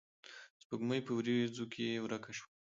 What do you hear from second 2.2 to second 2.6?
شوه